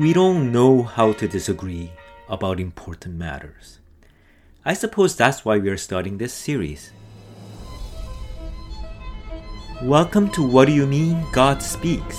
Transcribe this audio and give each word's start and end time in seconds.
We 0.00 0.14
don't 0.14 0.50
know 0.50 0.82
how 0.82 1.12
to 1.12 1.28
disagree 1.28 1.92
about 2.26 2.58
important 2.58 3.16
matters. 3.16 3.80
I 4.64 4.72
suppose 4.72 5.14
that's 5.14 5.44
why 5.44 5.58
we 5.58 5.68
are 5.68 5.76
starting 5.76 6.16
this 6.16 6.32
series. 6.32 6.90
Welcome 9.82 10.30
to 10.30 10.42
What 10.42 10.68
Do 10.68 10.72
You 10.72 10.86
Mean 10.86 11.22
God 11.32 11.60
Speaks, 11.60 12.16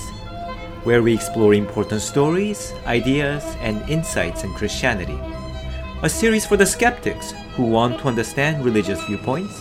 where 0.84 1.02
we 1.02 1.16
explore 1.16 1.56
important 1.56 2.02
stories, 2.02 2.72
ideas, 2.86 3.44
and 3.62 3.82
insights 3.90 4.44
in 4.44 4.54
Christianity. 4.54 5.20
A 6.04 6.08
series 6.08 6.46
for 6.46 6.58
the 6.58 6.68
skeptics 6.68 7.32
who 7.56 7.66
want 7.66 8.00
to 8.02 8.08
understand 8.08 8.64
religious 8.64 9.04
viewpoints, 9.06 9.60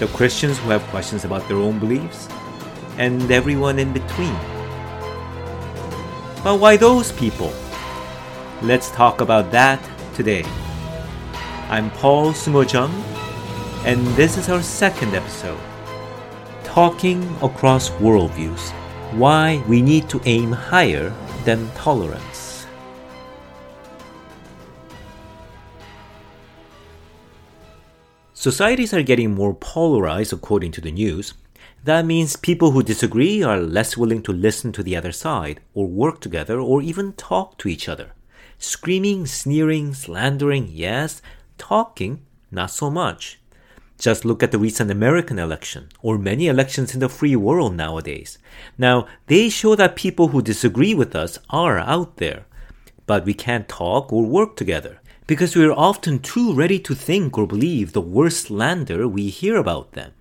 the 0.00 0.08
Christians 0.08 0.58
who 0.58 0.70
have 0.70 0.82
questions 0.88 1.24
about 1.24 1.46
their 1.46 1.58
own 1.58 1.78
beliefs, 1.78 2.26
and 2.98 3.30
everyone 3.30 3.78
in 3.78 3.92
between. 3.92 4.53
But 6.44 6.60
why 6.60 6.76
those 6.76 7.10
people? 7.12 7.50
Let's 8.60 8.90
talk 8.90 9.22
about 9.22 9.50
that 9.52 9.80
today. 10.12 10.44
I'm 11.70 11.90
Paul 11.92 12.34
Sumojung, 12.34 12.92
and 13.86 14.06
this 14.08 14.36
is 14.36 14.50
our 14.50 14.60
second 14.60 15.14
episode 15.14 15.58
Talking 16.62 17.24
Across 17.40 17.96
Worldviews 17.96 18.72
Why 19.16 19.64
We 19.66 19.80
Need 19.80 20.10
to 20.10 20.20
Aim 20.26 20.52
Higher 20.52 21.14
Than 21.46 21.70
Tolerance. 21.70 22.66
Societies 28.34 28.92
are 28.92 29.02
getting 29.02 29.34
more 29.34 29.54
polarized 29.54 30.34
according 30.34 30.72
to 30.72 30.82
the 30.82 30.92
news. 30.92 31.32
That 31.84 32.06
means 32.06 32.36
people 32.36 32.70
who 32.70 32.82
disagree 32.82 33.42
are 33.42 33.58
less 33.58 33.94
willing 33.94 34.22
to 34.22 34.32
listen 34.32 34.72
to 34.72 34.82
the 34.82 34.96
other 34.96 35.12
side, 35.12 35.60
or 35.74 35.86
work 35.86 36.18
together, 36.18 36.58
or 36.58 36.80
even 36.80 37.12
talk 37.12 37.58
to 37.58 37.68
each 37.68 37.90
other. 37.90 38.12
Screaming, 38.56 39.26
sneering, 39.26 39.92
slandering, 39.92 40.68
yes. 40.70 41.20
Talking, 41.58 42.22
not 42.50 42.70
so 42.70 42.90
much. 42.90 43.38
Just 43.98 44.24
look 44.24 44.42
at 44.42 44.50
the 44.50 44.58
recent 44.58 44.90
American 44.90 45.38
election, 45.38 45.90
or 46.00 46.16
many 46.16 46.46
elections 46.46 46.94
in 46.94 47.00
the 47.00 47.08
free 47.10 47.36
world 47.36 47.76
nowadays. 47.76 48.38
Now, 48.78 49.06
they 49.26 49.50
show 49.50 49.74
that 49.74 49.94
people 49.94 50.28
who 50.28 50.40
disagree 50.40 50.94
with 50.94 51.14
us 51.14 51.38
are 51.50 51.78
out 51.78 52.16
there. 52.16 52.46
But 53.06 53.26
we 53.26 53.34
can't 53.34 53.68
talk 53.68 54.10
or 54.10 54.24
work 54.24 54.56
together 54.56 55.02
because 55.26 55.54
we 55.54 55.66
are 55.66 55.72
often 55.72 56.18
too 56.20 56.54
ready 56.54 56.78
to 56.78 56.94
think 56.94 57.36
or 57.36 57.46
believe 57.46 57.92
the 57.92 58.00
worst 58.00 58.46
slander 58.46 59.06
we 59.06 59.28
hear 59.28 59.56
about 59.56 59.92
them. 59.92 60.12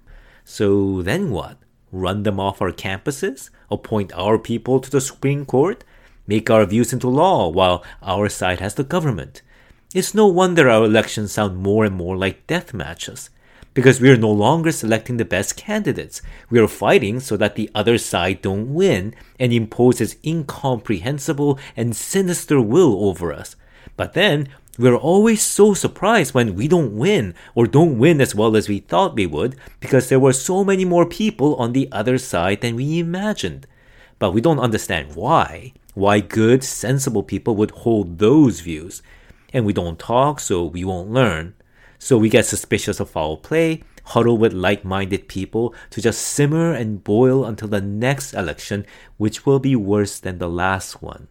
So 0.45 1.02
then 1.02 1.31
what? 1.31 1.58
Run 1.91 2.23
them 2.23 2.39
off 2.39 2.61
our 2.61 2.72
campuses? 2.72 3.49
Appoint 3.69 4.11
our 4.13 4.38
people 4.38 4.80
to 4.80 4.89
the 4.89 5.02
Supreme 5.02 5.45
Court? 5.45 5.83
Make 6.25 6.49
our 6.49 6.66
views 6.66 6.94
into 6.94 7.09
law 7.09 7.49
while 7.49 7.83
our 8.02 8.30
side 8.30 8.59
has 8.59 8.75
the 8.75 8.83
government? 8.83 9.41
It's 9.94 10.16
no 10.16 10.25
wonder 10.27 10.69
our 10.69 10.86
elections 10.86 11.33
sound 11.33 11.58
more 11.58 11.86
and 11.86 11.95
more 11.95 12.17
like 12.17 12.47
death 12.47 12.73
matches. 12.73 13.30
Because 13.73 13.99
we 13.99 14.09
are 14.09 14.17
no 14.17 14.31
longer 14.31 14.71
selecting 14.71 15.17
the 15.17 15.25
best 15.25 15.58
candidates. 15.58 16.21
We 16.49 16.59
are 16.59 16.67
fighting 16.67 17.19
so 17.19 17.38
that 17.38 17.55
the 17.55 17.69
other 17.75 17.97
side 17.97 18.41
don't 18.41 18.73
win 18.73 19.14
and 19.39 19.52
impose 19.52 19.99
its 19.99 20.16
incomprehensible 20.23 21.59
and 21.75 21.95
sinister 21.95 22.61
will 22.61 23.05
over 23.05 23.33
us. 23.33 23.55
But 23.95 24.14
then 24.14 24.49
we're 24.80 24.96
always 24.96 25.42
so 25.42 25.76
surprised 25.76 26.34
when 26.34 26.56
we 26.56 26.68
don't 26.68 26.98
win 26.98 27.36
or 27.54 27.68
don't 27.68 28.00
win 28.00 28.20
as 28.20 28.34
well 28.34 28.56
as 28.56 28.68
we 28.68 28.80
thought 28.80 29.16
we 29.16 29.28
would 29.28 29.56
because 29.80 30.10
there 30.10 30.20
were 30.20 30.34
so 30.34 30.64
many 30.64 30.84
more 30.84 31.06
people 31.06 31.56
on 31.58 31.74
the 31.74 31.88
other 31.92 32.18
side 32.18 32.62
than 32.62 32.76
we 32.76 32.98
imagined. 32.98 33.68
But 34.18 34.32
we 34.32 34.42
don't 34.42 34.60
understand 34.60 35.16
why. 35.16 35.74
Why 35.94 36.22
good, 36.22 36.64
sensible 36.64 37.22
people 37.22 37.56
would 37.56 37.70
hold 37.72 38.18
those 38.18 38.62
views. 38.62 39.04
And 39.54 39.64
we 39.64 39.74
don't 39.74 40.00
talk, 40.00 40.40
so 40.40 40.64
we 40.64 40.83
won't 40.83 41.12
learn. 41.12 41.54
So 42.00 42.17
we 42.17 42.30
get 42.30 42.48
suspicious 42.48 43.00
of 43.00 43.12
foul 43.12 43.38
play, 43.38 43.83
huddle 44.06 44.39
with 44.39 44.54
like 44.54 44.83
minded 44.83 45.28
people 45.28 45.76
to 45.92 46.02
just 46.02 46.22
simmer 46.22 46.73
and 46.73 47.04
boil 47.04 47.45
until 47.45 47.67
the 47.67 47.80
next 47.80 48.33
election, 48.33 48.88
which 49.17 49.45
will 49.45 49.60
be 49.60 49.76
worse 49.76 50.20
than 50.20 50.39
the 50.39 50.50
last 50.50 51.04
one. 51.04 51.28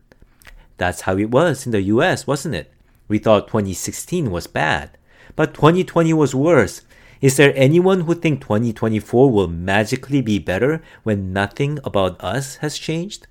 That's 0.76 1.02
how 1.02 1.16
it 1.18 1.30
was 1.30 1.66
in 1.66 1.72
the 1.72 1.82
US, 1.82 2.26
wasn't 2.26 2.54
it? 2.54 2.71
We 3.12 3.18
thought 3.18 3.46
2016 3.48 4.30
was 4.30 4.46
bad, 4.46 4.96
but 5.36 5.52
2020 5.52 6.14
was 6.14 6.34
worse. 6.34 6.80
Is 7.20 7.36
there 7.36 7.52
anyone 7.54 8.00
who 8.00 8.14
think 8.14 8.40
2024 8.40 9.30
will 9.30 9.48
magically 9.48 10.22
be 10.22 10.38
better 10.38 10.82
when 11.02 11.30
nothing 11.30 11.78
about 11.84 12.18
us 12.24 12.56
has 12.64 12.78
changed? 12.78 13.26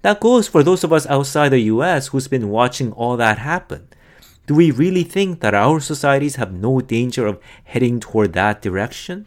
That 0.00 0.20
goes 0.20 0.48
for 0.48 0.62
those 0.62 0.82
of 0.82 0.94
us 0.94 1.06
outside 1.08 1.50
the 1.50 1.68
US 1.74 2.06
who's 2.06 2.26
been 2.26 2.48
watching 2.48 2.90
all 2.92 3.18
that 3.18 3.36
happen. 3.36 3.88
Do 4.46 4.54
we 4.54 4.70
really 4.70 5.04
think 5.04 5.40
that 5.40 5.52
our 5.52 5.78
societies 5.78 6.36
have 6.36 6.54
no 6.54 6.80
danger 6.80 7.26
of 7.26 7.38
heading 7.64 8.00
toward 8.00 8.32
that 8.32 8.62
direction? 8.62 9.26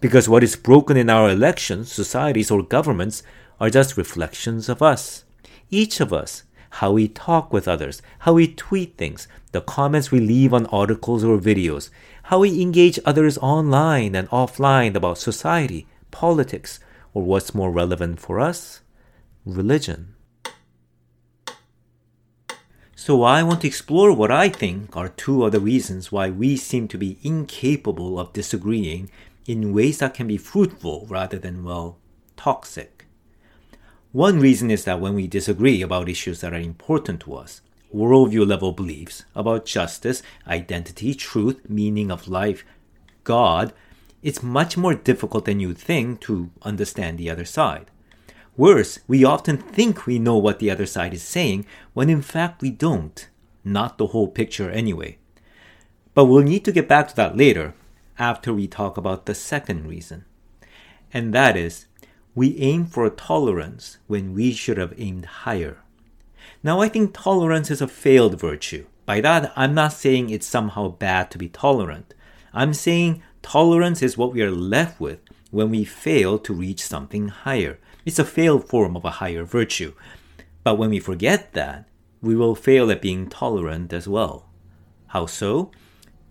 Because 0.00 0.28
what 0.28 0.44
is 0.44 0.54
broken 0.54 0.96
in 0.96 1.10
our 1.10 1.28
elections, 1.28 1.90
societies, 1.90 2.52
or 2.52 2.62
governments 2.62 3.24
are 3.58 3.68
just 3.68 3.96
reflections 3.96 4.68
of 4.68 4.80
us. 4.80 5.24
Each 5.70 5.98
of 5.98 6.12
us 6.12 6.44
how 6.78 6.90
we 6.90 7.06
talk 7.06 7.52
with 7.52 7.68
others, 7.68 8.02
how 8.20 8.32
we 8.32 8.48
tweet 8.48 8.96
things, 8.96 9.28
the 9.52 9.60
comments 9.60 10.10
we 10.10 10.18
leave 10.18 10.52
on 10.52 10.66
articles 10.66 11.22
or 11.22 11.38
videos, 11.38 11.88
how 12.24 12.40
we 12.40 12.60
engage 12.60 12.98
others 13.04 13.38
online 13.38 14.16
and 14.16 14.28
offline 14.30 14.94
about 14.96 15.18
society, 15.18 15.86
politics, 16.10 16.80
or 17.12 17.22
what's 17.22 17.54
more 17.54 17.70
relevant 17.70 18.18
for 18.18 18.40
us, 18.40 18.80
religion. 19.44 20.14
So, 22.96 23.22
I 23.22 23.42
want 23.42 23.60
to 23.60 23.68
explore 23.68 24.12
what 24.12 24.30
I 24.30 24.48
think 24.48 24.96
are 24.96 25.10
two 25.10 25.44
other 25.44 25.60
reasons 25.60 26.10
why 26.10 26.30
we 26.30 26.56
seem 26.56 26.88
to 26.88 26.98
be 26.98 27.18
incapable 27.22 28.18
of 28.18 28.32
disagreeing 28.32 29.10
in 29.46 29.74
ways 29.74 29.98
that 29.98 30.14
can 30.14 30.26
be 30.26 30.38
fruitful 30.38 31.06
rather 31.08 31.38
than, 31.38 31.64
well, 31.64 31.98
toxic. 32.36 32.93
One 34.14 34.38
reason 34.38 34.70
is 34.70 34.84
that 34.84 35.00
when 35.00 35.14
we 35.14 35.26
disagree 35.26 35.82
about 35.82 36.08
issues 36.08 36.40
that 36.40 36.52
are 36.52 36.56
important 36.70 37.18
to 37.22 37.34
us, 37.34 37.62
worldview 37.92 38.46
level 38.46 38.70
beliefs 38.70 39.24
about 39.34 39.66
justice, 39.66 40.22
identity, 40.46 41.16
truth, 41.16 41.68
meaning 41.68 42.12
of 42.12 42.28
life, 42.28 42.64
God, 43.24 43.72
it's 44.22 44.40
much 44.40 44.76
more 44.76 44.94
difficult 44.94 45.46
than 45.46 45.58
you'd 45.58 45.78
think 45.78 46.20
to 46.20 46.50
understand 46.62 47.18
the 47.18 47.28
other 47.28 47.44
side. 47.44 47.90
Worse, 48.56 49.00
we 49.08 49.24
often 49.24 49.56
think 49.56 50.06
we 50.06 50.20
know 50.20 50.38
what 50.38 50.60
the 50.60 50.70
other 50.70 50.86
side 50.86 51.12
is 51.12 51.24
saying 51.24 51.66
when 51.92 52.08
in 52.08 52.22
fact 52.22 52.62
we 52.62 52.70
don't. 52.70 53.28
Not 53.64 53.98
the 53.98 54.06
whole 54.06 54.28
picture 54.28 54.70
anyway. 54.70 55.18
But 56.14 56.26
we'll 56.26 56.44
need 56.44 56.64
to 56.66 56.72
get 56.72 56.86
back 56.86 57.08
to 57.08 57.16
that 57.16 57.36
later 57.36 57.74
after 58.16 58.54
we 58.54 58.68
talk 58.68 58.96
about 58.96 59.26
the 59.26 59.34
second 59.34 59.88
reason. 59.88 60.24
And 61.12 61.34
that 61.34 61.56
is 61.56 61.86
we 62.34 62.58
aim 62.58 62.86
for 62.86 63.08
tolerance 63.10 63.98
when 64.06 64.34
we 64.34 64.52
should 64.52 64.76
have 64.76 64.94
aimed 64.98 65.24
higher. 65.24 65.78
Now, 66.62 66.80
I 66.80 66.88
think 66.88 67.14
tolerance 67.14 67.70
is 67.70 67.80
a 67.80 67.88
failed 67.88 68.40
virtue. 68.40 68.86
By 69.06 69.20
that, 69.20 69.52
I'm 69.54 69.74
not 69.74 69.92
saying 69.92 70.30
it's 70.30 70.46
somehow 70.46 70.88
bad 70.88 71.30
to 71.30 71.38
be 71.38 71.48
tolerant. 71.48 72.14
I'm 72.52 72.74
saying 72.74 73.22
tolerance 73.42 74.02
is 74.02 74.16
what 74.16 74.32
we 74.32 74.42
are 74.42 74.50
left 74.50 75.00
with 75.00 75.20
when 75.50 75.70
we 75.70 75.84
fail 75.84 76.38
to 76.38 76.52
reach 76.54 76.82
something 76.82 77.28
higher. 77.28 77.78
It's 78.04 78.18
a 78.18 78.24
failed 78.24 78.68
form 78.68 78.96
of 78.96 79.04
a 79.04 79.18
higher 79.22 79.44
virtue. 79.44 79.94
But 80.64 80.76
when 80.78 80.90
we 80.90 80.98
forget 80.98 81.52
that, 81.52 81.88
we 82.20 82.34
will 82.34 82.54
fail 82.54 82.90
at 82.90 83.02
being 83.02 83.28
tolerant 83.28 83.92
as 83.92 84.08
well. 84.08 84.48
How 85.08 85.26
so? 85.26 85.70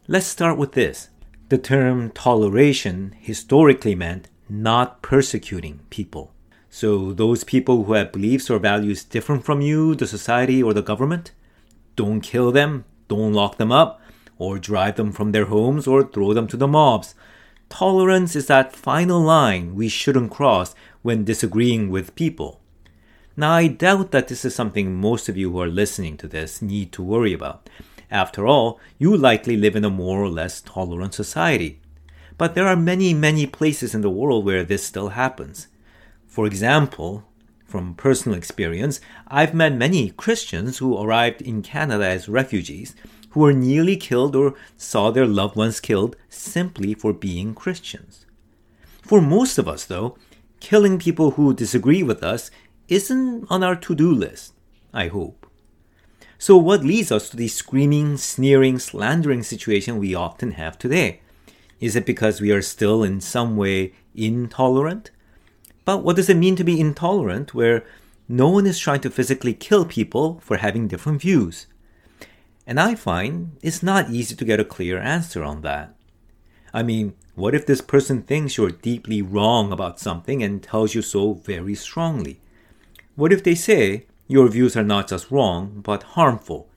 Let's 0.07 0.25
start 0.25 0.57
with 0.57 0.73
this. 0.73 1.09
The 1.49 1.57
term 1.57 2.09
toleration 2.11 3.15
historically 3.19 3.95
meant 3.95 4.29
not 4.53 5.01
persecuting 5.01 5.79
people. 5.89 6.31
So, 6.69 7.11
those 7.11 7.43
people 7.43 7.83
who 7.83 7.93
have 7.93 8.11
beliefs 8.11 8.49
or 8.49 8.59
values 8.59 9.03
different 9.03 9.43
from 9.43 9.61
you, 9.61 9.95
the 9.95 10.05
society, 10.05 10.61
or 10.61 10.73
the 10.73 10.83
government, 10.83 11.31
don't 11.95 12.21
kill 12.21 12.51
them, 12.51 12.85
don't 13.07 13.33
lock 13.33 13.57
them 13.57 13.71
up, 13.71 13.99
or 14.37 14.59
drive 14.59 14.95
them 14.95 15.11
from 15.11 15.31
their 15.31 15.45
homes, 15.45 15.87
or 15.87 16.03
throw 16.03 16.33
them 16.33 16.47
to 16.47 16.57
the 16.57 16.67
mobs. 16.67 17.15
Tolerance 17.69 18.35
is 18.35 18.45
that 18.47 18.75
final 18.75 19.19
line 19.19 19.73
we 19.73 19.87
shouldn't 19.87 20.31
cross 20.31 20.75
when 21.01 21.23
disagreeing 21.23 21.89
with 21.89 22.15
people. 22.15 22.59
Now, 23.35 23.53
I 23.53 23.67
doubt 23.67 24.11
that 24.11 24.27
this 24.27 24.45
is 24.45 24.53
something 24.53 24.95
most 24.95 25.27
of 25.27 25.37
you 25.37 25.51
who 25.51 25.61
are 25.61 25.67
listening 25.67 26.17
to 26.17 26.27
this 26.27 26.61
need 26.61 26.91
to 26.93 27.01
worry 27.01 27.33
about. 27.33 27.69
After 28.11 28.45
all, 28.45 28.79
you 28.99 29.17
likely 29.17 29.57
live 29.57 29.75
in 29.75 29.83
a 29.83 29.89
more 29.89 30.21
or 30.21 30.29
less 30.29 30.61
tolerant 30.61 31.15
society. 31.15 31.81
But 32.37 32.55
there 32.55 32.67
are 32.67 32.75
many, 32.75 33.13
many 33.13 33.45
places 33.45 33.93
in 33.93 34.01
the 34.01 34.09
world 34.09 34.45
where 34.45 34.63
this 34.63 34.83
still 34.83 35.09
happens. 35.09 35.67
For 36.27 36.45
example, 36.45 37.25
from 37.65 37.95
personal 37.95 38.37
experience, 38.37 38.99
I've 39.27 39.53
met 39.53 39.73
many 39.73 40.09
Christians 40.11 40.77
who 40.77 40.97
arrived 40.97 41.41
in 41.41 41.61
Canada 41.61 42.05
as 42.05 42.29
refugees 42.29 42.95
who 43.31 43.39
were 43.39 43.53
nearly 43.53 43.97
killed 43.97 44.35
or 44.35 44.53
saw 44.77 45.09
their 45.09 45.25
loved 45.25 45.55
ones 45.55 45.79
killed 45.79 46.15
simply 46.29 46.93
for 46.93 47.13
being 47.13 47.55
Christians. 47.55 48.25
For 49.01 49.21
most 49.21 49.57
of 49.57 49.67
us, 49.67 49.85
though, 49.85 50.17
killing 50.59 50.99
people 50.99 51.31
who 51.31 51.53
disagree 51.53 52.03
with 52.03 52.23
us 52.23 52.51
isn't 52.87 53.47
on 53.49 53.63
our 53.63 53.75
to 53.75 53.95
do 53.95 54.11
list, 54.11 54.53
I 54.93 55.07
hope. 55.07 55.47
So, 56.37 56.57
what 56.57 56.83
leads 56.83 57.11
us 57.11 57.29
to 57.29 57.37
the 57.37 57.47
screaming, 57.47 58.17
sneering, 58.17 58.77
slandering 58.77 59.43
situation 59.43 59.97
we 59.97 60.13
often 60.13 60.51
have 60.51 60.77
today? 60.77 61.21
Is 61.83 61.97
it 61.97 62.05
because 62.05 62.39
we 62.39 62.49
are 62.53 62.61
still 62.61 63.03
in 63.03 63.19
some 63.19 63.57
way 63.57 63.91
intolerant? 64.15 65.11
But 65.83 66.01
what 66.01 66.15
does 66.15 66.29
it 66.29 66.37
mean 66.37 66.55
to 66.55 66.63
be 66.63 66.79
intolerant 66.79 67.53
where 67.53 67.83
no 68.29 68.47
one 68.47 68.65
is 68.65 68.79
trying 68.79 69.01
to 69.01 69.09
physically 69.09 69.53
kill 69.53 69.83
people 69.83 70.39
for 70.39 70.55
having 70.55 70.87
different 70.87 71.19
views? 71.19 71.67
And 72.65 72.79
I 72.79 72.95
find 72.95 73.57
it's 73.61 73.83
not 73.83 74.09
easy 74.09 74.33
to 74.33 74.45
get 74.45 74.61
a 74.61 74.63
clear 74.63 74.97
answer 74.97 75.43
on 75.43 75.59
that. 75.63 75.93
I 76.73 76.83
mean, 76.83 77.15
what 77.35 77.53
if 77.53 77.65
this 77.65 77.81
person 77.81 78.21
thinks 78.21 78.55
you're 78.55 78.71
deeply 78.71 79.21
wrong 79.21 79.73
about 79.73 79.99
something 79.99 80.41
and 80.41 80.63
tells 80.63 80.95
you 80.95 81.01
so 81.01 81.33
very 81.33 81.75
strongly? 81.75 82.39
What 83.15 83.33
if 83.33 83.43
they 83.43 83.55
say 83.55 84.05
your 84.29 84.47
views 84.47 84.77
are 84.77 84.83
not 84.83 85.09
just 85.09 85.31
wrong, 85.31 85.81
but 85.83 86.15
harmful? 86.15 86.69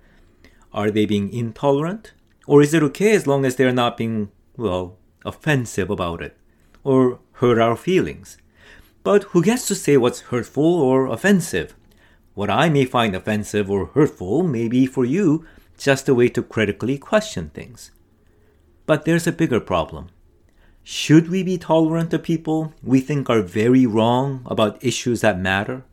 Are 0.73 0.91
they 0.91 1.07
being 1.07 1.33
intolerant? 1.33 2.13
Or 2.49 2.61
is 2.61 2.75
it 2.75 2.83
okay 2.83 3.13
as 3.13 3.29
long 3.29 3.45
as 3.45 3.55
they're 3.55 3.73
not 3.73 3.97
being, 3.97 4.33
well, 4.57 4.99
offensive 5.25 5.91
about 5.91 6.23
it? 6.23 6.37
Or 6.85 7.21
hurt 7.33 7.59
our 7.59 7.77
feelings? 7.77 8.39
But 9.03 9.25
who 9.25 9.43
gets 9.43 9.67
to 9.69 9.75
say 9.75 9.97
what's 9.97 10.33
hurtful 10.33 10.65
or 10.65 11.07
offensive? 11.07 11.75
What 12.35 12.51
I 12.51 12.69
may 12.69 12.85
find 12.85 13.15
offensive 13.15 13.71
or 13.71 13.87
hurtful 13.87 14.43
may 14.43 14.69
be 14.69 14.87
for 14.87 15.05
you 15.05 15.47
just 15.79 16.09
a 16.09 16.15
way 16.15 16.29
to 16.31 16.43
critically 16.43 16.99
question 16.99 17.51
things. 17.51 17.91
But 18.87 19.05
there's 19.05 19.27
a 19.27 19.33
bigger 19.33 19.61
problem. 19.61 20.09
Should 20.83 21.29
we 21.29 21.43
be 21.43 21.59
tolerant 21.59 22.15
of 22.15 22.23
people 22.23 22.73
we 22.83 23.01
think 23.01 23.29
are 23.29 23.43
very 23.43 23.87
wrong 23.87 24.43
about 24.47 24.83
issues 24.85 25.21
that 25.21 25.39
matter? 25.39 25.85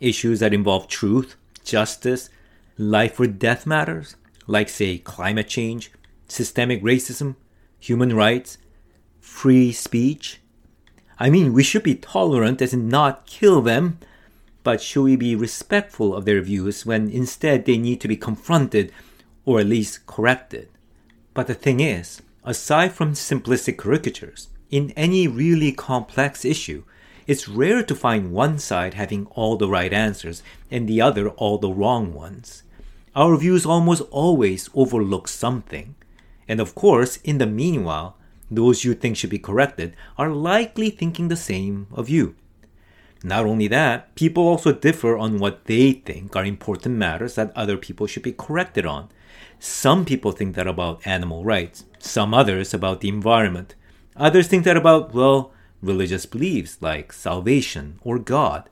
Issues 0.00 0.40
that 0.40 0.52
involve 0.52 0.88
truth, 0.88 1.36
justice, 1.64 2.30
life 2.76 3.20
or 3.20 3.26
death 3.26 3.66
matters, 3.66 4.16
like, 4.46 4.68
say, 4.68 4.98
climate 4.98 5.48
change, 5.48 5.92
systemic 6.26 6.82
racism, 6.82 7.36
human 7.80 8.14
rights, 8.14 8.58
free 9.20 9.72
speech? 9.72 10.40
I 11.18 11.28
mean, 11.28 11.52
we 11.52 11.62
should 11.62 11.82
be 11.82 11.96
tolerant 11.96 12.62
as 12.62 12.72
in 12.72 12.88
not 12.88 13.26
kill 13.26 13.60
them, 13.60 13.98
but 14.62 14.80
should 14.80 15.02
we 15.02 15.16
be 15.16 15.34
respectful 15.34 16.14
of 16.14 16.24
their 16.24 16.40
views 16.42 16.86
when 16.86 17.10
instead 17.10 17.64
they 17.64 17.78
need 17.78 18.00
to 18.02 18.08
be 18.08 18.16
confronted 18.16 18.92
or 19.44 19.60
at 19.60 19.66
least 19.66 20.06
corrected. 20.06 20.68
But 21.34 21.46
the 21.46 21.54
thing 21.54 21.80
is, 21.80 22.22
aside 22.44 22.92
from 22.92 23.14
simplistic 23.14 23.76
caricatures, 23.76 24.48
in 24.70 24.92
any 24.92 25.26
really 25.26 25.72
complex 25.72 26.44
issue, 26.44 26.84
it's 27.26 27.48
rare 27.48 27.82
to 27.82 27.94
find 27.94 28.32
one 28.32 28.58
side 28.58 28.94
having 28.94 29.26
all 29.26 29.56
the 29.56 29.68
right 29.68 29.92
answers 29.92 30.42
and 30.70 30.88
the 30.88 31.00
other 31.00 31.28
all 31.30 31.58
the 31.58 31.70
wrong 31.70 32.12
ones. 32.12 32.62
Our 33.14 33.36
views 33.36 33.66
almost 33.66 34.02
always 34.10 34.70
overlook 34.74 35.28
something. 35.28 35.94
And 36.50 36.58
of 36.58 36.74
course, 36.74 37.18
in 37.18 37.38
the 37.38 37.46
meanwhile, 37.46 38.16
those 38.50 38.82
you 38.82 38.94
think 38.94 39.16
should 39.16 39.30
be 39.30 39.38
corrected 39.38 39.94
are 40.18 40.30
likely 40.30 40.90
thinking 40.90 41.28
the 41.28 41.36
same 41.36 41.86
of 41.92 42.08
you. 42.08 42.34
Not 43.22 43.46
only 43.46 43.68
that, 43.68 44.12
people 44.16 44.48
also 44.48 44.72
differ 44.72 45.16
on 45.16 45.38
what 45.38 45.66
they 45.66 45.92
think 45.92 46.34
are 46.34 46.44
important 46.44 46.96
matters 46.96 47.36
that 47.36 47.52
other 47.54 47.76
people 47.76 48.08
should 48.08 48.24
be 48.24 48.32
corrected 48.32 48.84
on. 48.84 49.10
Some 49.60 50.04
people 50.04 50.32
think 50.32 50.56
that 50.56 50.66
about 50.66 51.06
animal 51.06 51.44
rights, 51.44 51.84
some 52.00 52.34
others 52.34 52.74
about 52.74 53.00
the 53.00 53.10
environment. 53.10 53.76
Others 54.16 54.48
think 54.48 54.64
that 54.64 54.76
about, 54.76 55.14
well, 55.14 55.52
religious 55.80 56.26
beliefs 56.26 56.78
like 56.80 57.12
salvation 57.12 58.00
or 58.02 58.18
God. 58.18 58.68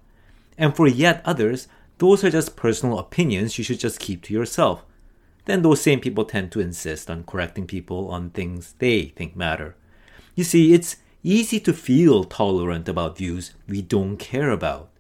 And 0.58 0.74
for 0.74 0.88
yet 0.88 1.22
others, 1.24 1.68
those 1.98 2.24
are 2.24 2.30
just 2.30 2.56
personal 2.56 2.98
opinions 2.98 3.56
you 3.56 3.62
should 3.62 3.78
just 3.78 4.00
keep 4.00 4.22
to 4.24 4.34
yourself. 4.34 4.84
Then 5.48 5.62
those 5.62 5.80
same 5.80 6.00
people 6.00 6.26
tend 6.26 6.52
to 6.52 6.60
insist 6.60 7.08
on 7.08 7.24
correcting 7.24 7.66
people 7.66 8.10
on 8.10 8.28
things 8.28 8.74
they 8.80 9.14
think 9.16 9.34
matter. 9.34 9.76
You 10.34 10.44
see, 10.44 10.74
it's 10.74 10.96
easy 11.22 11.58
to 11.60 11.72
feel 11.72 12.24
tolerant 12.24 12.86
about 12.86 13.16
views 13.16 13.54
we 13.66 13.80
don't 13.80 14.18
care 14.18 14.50
about. 14.50 14.90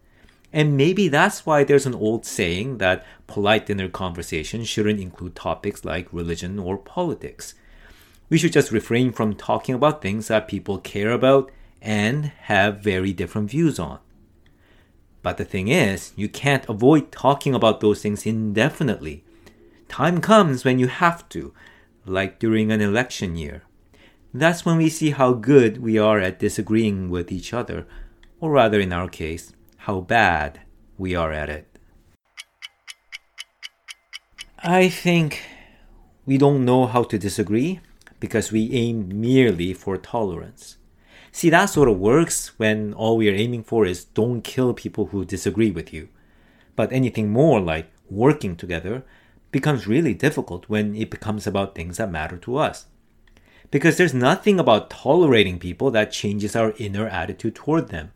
And 0.50 0.74
maybe 0.74 1.08
that's 1.08 1.44
why 1.44 1.64
there's 1.64 1.84
an 1.84 1.94
old 1.94 2.24
saying 2.24 2.78
that 2.78 3.04
polite 3.26 3.66
dinner 3.66 3.90
conversation 3.90 4.64
shouldn't 4.64 5.00
include 5.00 5.36
topics 5.36 5.84
like 5.84 6.10
religion 6.14 6.58
or 6.58 6.78
politics. 6.78 7.52
We 8.30 8.38
should 8.38 8.54
just 8.54 8.72
refrain 8.72 9.12
from 9.12 9.34
talking 9.34 9.74
about 9.74 10.00
things 10.00 10.28
that 10.28 10.48
people 10.48 10.78
care 10.78 11.12
about 11.12 11.50
and 11.82 12.32
have 12.44 12.78
very 12.82 13.12
different 13.12 13.50
views 13.50 13.78
on. 13.78 13.98
But 15.20 15.36
the 15.36 15.44
thing 15.44 15.68
is, 15.68 16.14
you 16.16 16.30
can't 16.30 16.66
avoid 16.70 17.12
talking 17.12 17.54
about 17.54 17.80
those 17.80 18.00
things 18.00 18.24
indefinitely. 18.24 19.24
Time 19.88 20.20
comes 20.20 20.64
when 20.64 20.78
you 20.78 20.86
have 20.86 21.28
to, 21.30 21.52
like 22.04 22.38
during 22.38 22.70
an 22.70 22.80
election 22.80 23.36
year. 23.36 23.62
That's 24.32 24.64
when 24.64 24.76
we 24.76 24.88
see 24.88 25.10
how 25.10 25.32
good 25.32 25.78
we 25.82 25.98
are 25.98 26.20
at 26.20 26.38
disagreeing 26.38 27.10
with 27.10 27.32
each 27.32 27.54
other, 27.54 27.86
or 28.40 28.50
rather, 28.50 28.78
in 28.78 28.92
our 28.92 29.08
case, 29.08 29.52
how 29.78 30.00
bad 30.00 30.60
we 30.98 31.14
are 31.14 31.32
at 31.32 31.48
it. 31.48 31.78
I 34.62 34.88
think 34.88 35.42
we 36.26 36.36
don't 36.36 36.64
know 36.64 36.86
how 36.86 37.04
to 37.04 37.18
disagree 37.18 37.80
because 38.20 38.52
we 38.52 38.72
aim 38.72 39.20
merely 39.20 39.72
for 39.72 39.96
tolerance. 39.96 40.76
See, 41.32 41.50
that 41.50 41.66
sort 41.66 41.88
of 41.88 41.98
works 41.98 42.58
when 42.58 42.92
all 42.92 43.16
we 43.16 43.30
are 43.30 43.34
aiming 43.34 43.62
for 43.62 43.86
is 43.86 44.04
don't 44.04 44.42
kill 44.42 44.74
people 44.74 45.06
who 45.06 45.24
disagree 45.24 45.70
with 45.70 45.92
you. 45.92 46.08
But 46.76 46.92
anything 46.92 47.30
more 47.30 47.60
like 47.60 47.90
working 48.10 48.56
together 48.56 49.04
becomes 49.50 49.86
really 49.86 50.14
difficult 50.14 50.68
when 50.68 50.94
it 50.94 51.10
becomes 51.10 51.46
about 51.46 51.74
things 51.74 51.96
that 51.96 52.10
matter 52.10 52.36
to 52.38 52.56
us. 52.56 52.86
Because 53.70 53.96
there's 53.96 54.14
nothing 54.14 54.58
about 54.58 54.90
tolerating 54.90 55.58
people 55.58 55.90
that 55.90 56.12
changes 56.12 56.56
our 56.56 56.74
inner 56.78 57.06
attitude 57.06 57.54
toward 57.54 57.88
them 57.88 58.12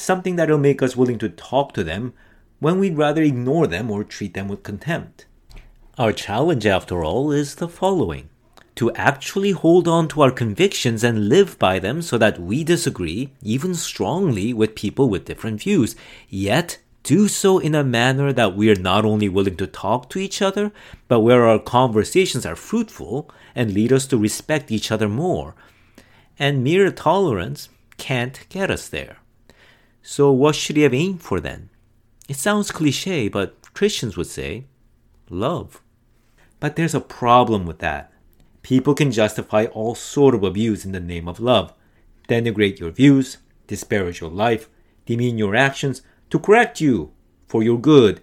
something 0.00 0.36
that'll 0.36 0.58
make 0.58 0.82
us 0.82 0.96
willing 0.96 1.18
to 1.18 1.28
talk 1.28 1.72
to 1.74 1.84
them 1.84 2.12
when 2.58 2.78
we'd 2.78 2.96
rather 2.96 3.22
ignore 3.22 3.66
them 3.66 3.90
or 3.90 4.04
treat 4.04 4.34
them 4.34 4.48
with 4.48 4.62
contempt. 4.62 5.26
Our 5.98 6.12
challenge, 6.12 6.66
after 6.66 7.04
all, 7.04 7.30
is 7.30 7.56
the 7.56 7.68
following 7.68 8.28
to 8.76 8.92
actually 8.92 9.50
hold 9.50 9.86
on 9.86 10.08
to 10.08 10.22
our 10.22 10.30
convictions 10.30 11.04
and 11.04 11.28
live 11.28 11.58
by 11.58 11.78
them 11.78 12.00
so 12.00 12.16
that 12.16 12.40
we 12.40 12.64
disagree, 12.64 13.30
even 13.42 13.74
strongly, 13.74 14.54
with 14.54 14.74
people 14.74 15.08
with 15.08 15.26
different 15.26 15.60
views, 15.60 15.96
yet 16.28 16.78
do 17.02 17.28
so 17.28 17.58
in 17.58 17.74
a 17.74 17.84
manner 17.84 18.32
that 18.32 18.54
we 18.54 18.70
are 18.70 18.76
not 18.76 19.04
only 19.04 19.28
willing 19.28 19.56
to 19.56 19.66
talk 19.66 20.10
to 20.10 20.18
each 20.18 20.42
other, 20.42 20.72
but 21.08 21.20
where 21.20 21.46
our 21.46 21.58
conversations 21.58 22.44
are 22.44 22.56
fruitful 22.56 23.30
and 23.54 23.72
lead 23.72 23.92
us 23.92 24.06
to 24.06 24.18
respect 24.18 24.70
each 24.70 24.92
other 24.92 25.08
more. 25.08 25.54
And 26.38 26.64
mere 26.64 26.90
tolerance 26.90 27.68
can't 27.96 28.46
get 28.48 28.70
us 28.70 28.88
there. 28.88 29.18
So, 30.02 30.30
what 30.32 30.54
should 30.54 30.76
he 30.76 30.82
have 30.82 30.94
aimed 30.94 31.22
for 31.22 31.40
then? 31.40 31.70
It 32.28 32.36
sounds 32.36 32.70
cliche, 32.70 33.28
but 33.28 33.56
Christians 33.74 34.16
would 34.16 34.26
say 34.26 34.66
love. 35.28 35.82
But 36.58 36.76
there's 36.76 36.94
a 36.94 37.00
problem 37.00 37.66
with 37.66 37.78
that. 37.78 38.12
People 38.62 38.94
can 38.94 39.10
justify 39.10 39.66
all 39.66 39.94
sort 39.94 40.34
of 40.34 40.44
abuse 40.44 40.84
in 40.84 40.92
the 40.92 41.00
name 41.00 41.28
of 41.28 41.40
love, 41.40 41.72
denigrate 42.28 42.78
your 42.78 42.90
views, 42.90 43.38
disparage 43.66 44.20
your 44.20 44.30
life, 44.30 44.68
demean 45.06 45.38
your 45.38 45.56
actions 45.56 46.02
to 46.30 46.38
correct 46.38 46.80
you 46.80 47.12
for 47.46 47.62
your 47.62 47.78
good 47.78 48.22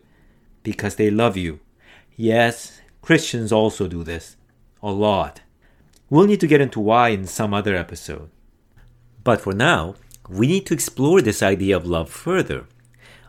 because 0.63 0.95
they 0.95 1.09
love 1.09 1.37
you. 1.37 1.59
Yes, 2.15 2.81
Christians 3.01 3.51
also 3.51 3.87
do 3.87 4.03
this 4.03 4.37
a 4.81 4.91
lot. 4.91 5.41
We'll 6.09 6.27
need 6.27 6.39
to 6.39 6.47
get 6.47 6.61
into 6.61 6.79
why 6.79 7.09
in 7.09 7.25
some 7.25 7.53
other 7.53 7.75
episode. 7.75 8.29
But 9.23 9.41
for 9.41 9.53
now, 9.53 9.95
we 10.29 10.47
need 10.47 10.65
to 10.67 10.73
explore 10.73 11.21
this 11.21 11.43
idea 11.43 11.75
of 11.75 11.85
love 11.85 12.09
further. 12.09 12.65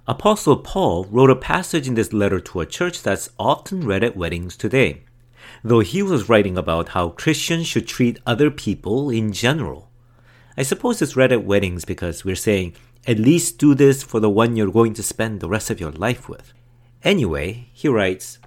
Apostle 0.07 0.57
Paul 0.57 1.05
wrote 1.05 1.31
a 1.31 1.37
passage 1.37 1.87
in 1.87 1.95
this 1.95 2.13
letter 2.13 2.41
to 2.41 2.61
a 2.61 2.67
church 2.67 3.03
that's 3.03 3.31
often 3.39 3.85
read 3.85 4.03
at 4.03 4.17
weddings 4.17 4.57
today, 4.57 5.03
though 5.63 5.81
he 5.81 6.03
was 6.03 6.29
writing 6.29 6.57
about 6.57 6.91
how 6.91 7.11
Christians 7.11 7.67
should 7.67 7.87
treat 7.87 8.19
other 8.25 8.51
people 8.51 9.11
in 9.11 9.33
general. 9.33 9.91
I 10.57 10.63
suppose 10.63 11.03
it's 11.03 11.17
read 11.17 11.31
at 11.31 11.45
weddings 11.45 11.85
because 11.85 12.25
we're 12.25 12.37
saying, 12.37 12.75
at 13.09 13.19
least 13.19 13.57
do 13.57 13.75
this 13.75 14.03
for 14.03 14.21
the 14.21 14.29
one 14.29 14.55
you're 14.55 14.71
going 14.71 14.93
to 14.93 15.03
spend 15.03 15.41
the 15.41 15.49
rest 15.49 15.71
of 15.71 15.81
your 15.81 15.93
life 15.93 16.29
with. 16.29 16.53
Anyway, 17.03 17.71
he 17.73 17.89
writes, 17.89 18.39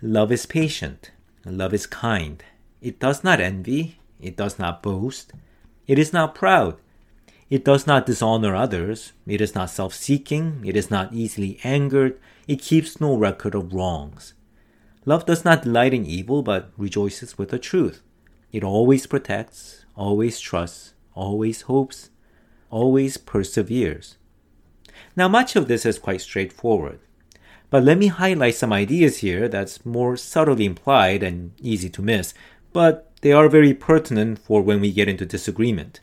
Love 0.00 0.30
is 0.30 0.46
patient, 0.46 1.10
love 1.44 1.74
is 1.74 1.84
kind. 1.84 2.44
It 2.80 3.00
does 3.00 3.24
not 3.24 3.40
envy, 3.40 3.98
it 4.20 4.36
does 4.36 4.56
not 4.56 4.84
boast, 4.84 5.32
it 5.88 5.98
is 5.98 6.12
not 6.12 6.36
proud. 6.36 6.76
It 7.50 7.64
does 7.64 7.86
not 7.86 8.06
dishonor 8.06 8.54
others. 8.54 9.12
It 9.26 9.40
is 9.40 9.54
not 9.54 9.70
self 9.70 9.94
seeking. 9.94 10.62
It 10.66 10.76
is 10.76 10.90
not 10.90 11.14
easily 11.14 11.58
angered. 11.64 12.20
It 12.46 12.60
keeps 12.60 13.00
no 13.00 13.16
record 13.16 13.54
of 13.54 13.72
wrongs. 13.72 14.34
Love 15.06 15.24
does 15.24 15.46
not 15.46 15.62
delight 15.62 15.94
in 15.94 16.04
evil, 16.04 16.42
but 16.42 16.70
rejoices 16.76 17.38
with 17.38 17.48
the 17.48 17.58
truth. 17.58 18.02
It 18.52 18.62
always 18.62 19.06
protects, 19.06 19.86
always 19.96 20.38
trusts, 20.38 20.92
always 21.14 21.62
hopes, 21.62 22.10
always 22.70 23.16
perseveres. 23.16 24.16
Now, 25.16 25.28
much 25.28 25.56
of 25.56 25.68
this 25.68 25.84
is 25.84 25.98
quite 25.98 26.20
straightforward. 26.20 27.00
But 27.70 27.84
let 27.84 27.98
me 27.98 28.06
highlight 28.06 28.54
some 28.54 28.72
ideas 28.72 29.18
here 29.18 29.48
that's 29.48 29.84
more 29.84 30.16
subtly 30.16 30.64
implied 30.64 31.22
and 31.22 31.52
easy 31.60 31.90
to 31.90 32.02
miss, 32.02 32.32
but 32.72 33.10
they 33.20 33.32
are 33.32 33.48
very 33.48 33.74
pertinent 33.74 34.38
for 34.38 34.62
when 34.62 34.80
we 34.80 34.92
get 34.92 35.08
into 35.08 35.26
disagreement. 35.26 36.00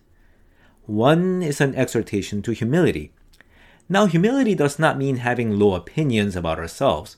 One 0.86 1.42
is 1.42 1.62
an 1.62 1.74
exhortation 1.76 2.42
to 2.44 2.52
humility. 2.52 3.12
Now, 3.90 4.06
humility 4.06 4.54
does 4.54 4.78
not 4.78 4.98
mean 4.98 5.18
having 5.18 5.58
low 5.58 5.74
opinions 5.74 6.36
about 6.36 6.60
ourselves. 6.60 7.18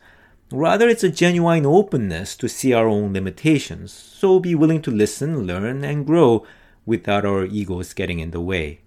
Rather, 0.51 0.87
it's 0.87 1.03
a 1.03 1.09
genuine 1.09 1.65
openness 1.65 2.37
to 2.37 2.47
see 2.47 2.71
our 2.71 2.87
own 2.87 3.11
limitations, 3.11 3.91
so 3.91 4.39
be 4.39 4.55
willing 4.55 4.81
to 4.83 4.91
listen, 4.91 5.41
learn, 5.45 5.83
and 5.83 6.05
grow 6.05 6.45
without 6.85 7.25
our 7.25 7.43
egos 7.43 7.93
getting 7.93 8.19
in 8.19 8.31
the 8.31 8.39
way. 8.39 8.79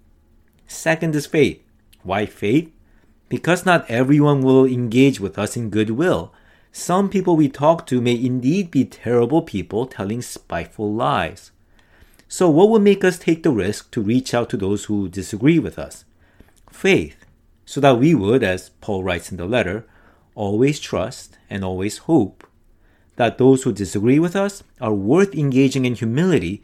Second 0.70 1.16
is 1.16 1.26
faith. 1.26 1.60
Why 2.04 2.26
faith? 2.26 2.70
Because 3.28 3.66
not 3.66 3.90
everyone 3.90 4.40
will 4.40 4.64
engage 4.64 5.18
with 5.18 5.36
us 5.36 5.56
in 5.56 5.68
goodwill. 5.68 6.32
Some 6.70 7.10
people 7.10 7.34
we 7.34 7.48
talk 7.48 7.86
to 7.88 8.00
may 8.00 8.14
indeed 8.14 8.70
be 8.70 8.84
terrible 8.84 9.42
people 9.42 9.84
telling 9.86 10.22
spiteful 10.22 10.94
lies. 10.94 11.50
So, 12.28 12.48
what 12.48 12.70
would 12.70 12.82
make 12.82 13.02
us 13.02 13.18
take 13.18 13.42
the 13.42 13.50
risk 13.50 13.90
to 13.90 14.00
reach 14.00 14.32
out 14.32 14.48
to 14.50 14.56
those 14.56 14.84
who 14.84 15.08
disagree 15.08 15.58
with 15.58 15.76
us? 15.76 16.04
Faith, 16.70 17.16
so 17.66 17.80
that 17.80 17.98
we 17.98 18.14
would, 18.14 18.44
as 18.44 18.70
Paul 18.80 19.02
writes 19.02 19.32
in 19.32 19.38
the 19.38 19.46
letter, 19.46 19.84
always 20.36 20.78
trust 20.78 21.36
and 21.50 21.64
always 21.64 21.98
hope 21.98 22.46
that 23.16 23.38
those 23.38 23.64
who 23.64 23.72
disagree 23.72 24.20
with 24.20 24.36
us 24.36 24.62
are 24.80 24.94
worth 24.94 25.34
engaging 25.34 25.84
in 25.84 25.96
humility 25.96 26.62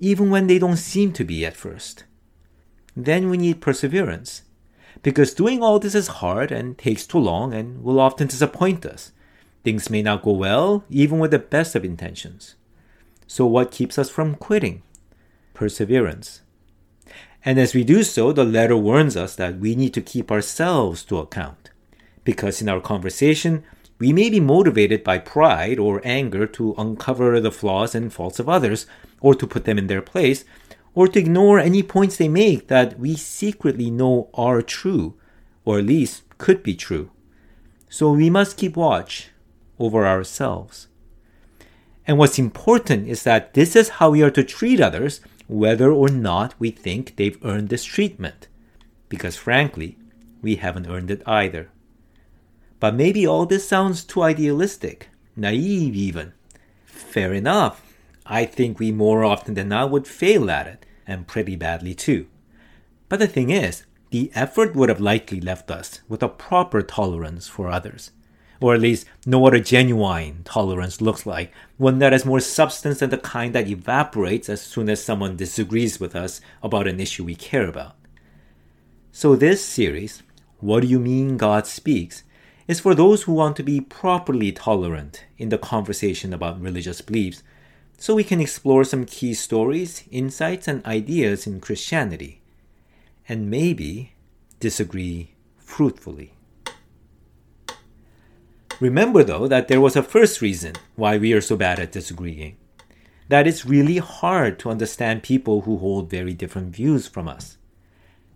even 0.00 0.30
when 0.30 0.46
they 0.46 0.58
don't 0.58 0.78
seem 0.78 1.12
to 1.12 1.24
be 1.24 1.44
at 1.44 1.54
first. 1.54 2.04
Then 2.96 3.28
we 3.28 3.36
need 3.36 3.60
perseverance, 3.60 4.42
because 5.02 5.34
doing 5.34 5.62
all 5.62 5.78
this 5.78 5.94
is 5.94 6.18
hard 6.22 6.52
and 6.52 6.78
takes 6.78 7.06
too 7.06 7.18
long 7.18 7.52
and 7.52 7.82
will 7.82 8.00
often 8.00 8.28
disappoint 8.28 8.86
us. 8.86 9.12
Things 9.64 9.90
may 9.90 10.02
not 10.02 10.22
go 10.22 10.32
well, 10.32 10.84
even 10.90 11.18
with 11.18 11.30
the 11.30 11.38
best 11.38 11.74
of 11.74 11.84
intentions. 11.84 12.54
So, 13.26 13.46
what 13.46 13.70
keeps 13.70 13.98
us 13.98 14.10
from 14.10 14.34
quitting? 14.34 14.82
Perseverance. 15.54 16.42
And 17.44 17.58
as 17.58 17.74
we 17.74 17.84
do 17.84 18.02
so, 18.02 18.32
the 18.32 18.44
letter 18.44 18.76
warns 18.76 19.16
us 19.16 19.34
that 19.36 19.58
we 19.58 19.74
need 19.74 19.92
to 19.94 20.00
keep 20.00 20.30
ourselves 20.30 21.02
to 21.04 21.18
account 21.18 21.70
because 22.24 22.60
in 22.60 22.68
our 22.68 22.80
conversation, 22.80 23.62
we 23.98 24.12
may 24.12 24.28
be 24.28 24.40
motivated 24.40 25.04
by 25.04 25.18
pride 25.18 25.78
or 25.78 26.00
anger 26.04 26.46
to 26.46 26.74
uncover 26.76 27.40
the 27.40 27.52
flaws 27.52 27.94
and 27.94 28.12
faults 28.12 28.38
of 28.38 28.48
others, 28.48 28.86
or 29.20 29.34
to 29.34 29.46
put 29.46 29.64
them 29.64 29.78
in 29.78 29.86
their 29.86 30.02
place, 30.02 30.44
or 30.94 31.08
to 31.08 31.18
ignore 31.18 31.58
any 31.58 31.82
points 31.82 32.16
they 32.16 32.28
make 32.28 32.68
that 32.68 32.98
we 32.98 33.16
secretly 33.16 33.90
know 33.90 34.30
are 34.34 34.62
true, 34.62 35.14
or 35.64 35.78
at 35.78 35.86
least 35.86 36.22
could 36.38 36.62
be 36.62 36.74
true. 36.74 37.10
So 37.88 38.12
we 38.12 38.30
must 38.30 38.56
keep 38.56 38.76
watch 38.76 39.30
over 39.78 40.06
ourselves. 40.06 40.88
And 42.06 42.18
what's 42.18 42.38
important 42.38 43.08
is 43.08 43.22
that 43.22 43.54
this 43.54 43.74
is 43.74 43.88
how 44.00 44.10
we 44.10 44.22
are 44.22 44.30
to 44.30 44.44
treat 44.44 44.80
others, 44.80 45.20
whether 45.46 45.90
or 45.92 46.08
not 46.08 46.54
we 46.58 46.70
think 46.70 47.16
they've 47.16 47.42
earned 47.44 47.70
this 47.70 47.84
treatment. 47.84 48.48
Because 49.08 49.36
frankly, 49.36 49.96
we 50.42 50.56
haven't 50.56 50.88
earned 50.88 51.10
it 51.10 51.22
either. 51.26 51.70
But 52.78 52.94
maybe 52.94 53.26
all 53.26 53.46
this 53.46 53.66
sounds 53.66 54.04
too 54.04 54.22
idealistic, 54.22 55.08
naive 55.34 55.94
even. 55.94 56.34
Fair 56.84 57.32
enough. 57.32 57.83
I 58.26 58.46
think 58.46 58.78
we 58.78 58.90
more 58.90 59.24
often 59.24 59.54
than 59.54 59.68
not 59.68 59.90
would 59.90 60.06
fail 60.06 60.50
at 60.50 60.66
it, 60.66 60.86
and 61.06 61.26
pretty 61.26 61.56
badly 61.56 61.94
too. 61.94 62.26
But 63.08 63.18
the 63.18 63.26
thing 63.26 63.50
is, 63.50 63.84
the 64.10 64.30
effort 64.34 64.74
would 64.74 64.88
have 64.88 65.00
likely 65.00 65.40
left 65.40 65.70
us 65.70 66.00
with 66.08 66.22
a 66.22 66.28
proper 66.28 66.82
tolerance 66.82 67.48
for 67.48 67.68
others. 67.68 68.12
Or 68.60 68.74
at 68.74 68.80
least 68.80 69.06
know 69.26 69.40
what 69.40 69.54
a 69.54 69.60
genuine 69.60 70.42
tolerance 70.44 71.00
looks 71.00 71.26
like, 71.26 71.52
one 71.76 71.98
that 71.98 72.12
has 72.12 72.24
more 72.24 72.40
substance 72.40 73.00
than 73.00 73.10
the 73.10 73.18
kind 73.18 73.54
that 73.54 73.68
evaporates 73.68 74.48
as 74.48 74.62
soon 74.62 74.88
as 74.88 75.04
someone 75.04 75.36
disagrees 75.36 76.00
with 76.00 76.16
us 76.16 76.40
about 76.62 76.86
an 76.86 77.00
issue 77.00 77.24
we 77.24 77.34
care 77.34 77.66
about. 77.66 77.96
So, 79.12 79.36
this 79.36 79.64
series, 79.64 80.22
What 80.60 80.80
Do 80.80 80.86
You 80.86 80.98
Mean 80.98 81.36
God 81.36 81.66
Speaks, 81.66 82.24
is 82.66 82.80
for 82.80 82.94
those 82.94 83.24
who 83.24 83.32
want 83.32 83.56
to 83.56 83.62
be 83.62 83.80
properly 83.80 84.50
tolerant 84.50 85.24
in 85.36 85.50
the 85.50 85.58
conversation 85.58 86.32
about 86.32 86.60
religious 86.60 87.00
beliefs, 87.00 87.42
so 87.96 88.14
we 88.14 88.24
can 88.24 88.40
explore 88.40 88.84
some 88.84 89.04
key 89.04 89.34
stories, 89.34 90.04
insights, 90.10 90.68
and 90.68 90.84
ideas 90.84 91.46
in 91.46 91.60
Christianity, 91.60 92.42
and 93.28 93.50
maybe 93.50 94.12
disagree 94.60 95.30
fruitfully. 95.58 96.32
Remember, 98.80 99.22
though, 99.22 99.46
that 99.46 99.68
there 99.68 99.80
was 99.80 99.96
a 99.96 100.02
first 100.02 100.40
reason 100.40 100.74
why 100.96 101.16
we 101.16 101.32
are 101.32 101.40
so 101.40 101.56
bad 101.56 101.78
at 101.78 101.92
disagreeing. 101.92 102.56
That 103.28 103.46
it's 103.46 103.64
really 103.64 103.98
hard 103.98 104.58
to 104.58 104.70
understand 104.70 105.22
people 105.22 105.62
who 105.62 105.78
hold 105.78 106.10
very 106.10 106.34
different 106.34 106.74
views 106.74 107.06
from 107.06 107.28
us. 107.28 107.56